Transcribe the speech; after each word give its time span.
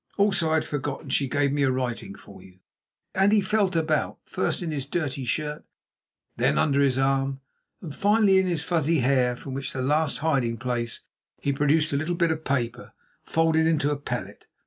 Also, 0.17 0.49
I 0.49 0.55
had 0.55 0.65
forgotten, 0.65 1.09
she 1.11 1.29
gave 1.29 1.51
me 1.51 1.61
a 1.61 1.69
writing 1.69 2.15
for 2.15 2.41
you," 2.41 2.57
and 3.13 3.31
he 3.31 3.39
felt 3.39 3.75
about, 3.75 4.17
first 4.25 4.63
in 4.63 4.71
his 4.71 4.87
dirty 4.87 5.25
shirt, 5.25 5.63
then 6.37 6.57
under 6.57 6.81
his 6.81 6.97
arm, 6.97 7.39
and 7.83 7.95
finally 7.95 8.39
in 8.39 8.47
his 8.47 8.63
fuzzy 8.63 9.01
hair, 9.01 9.35
from 9.35 9.53
which 9.53 9.75
last 9.75 10.17
hiding 10.17 10.57
place 10.57 11.03
he 11.39 11.53
produced 11.53 11.93
a 11.93 11.97
little 11.97 12.15
bit 12.15 12.31
of 12.31 12.43
paper 12.43 12.93
folded 13.25 13.67
into 13.67 13.91
a 13.91 13.95
pellet. 13.95 14.47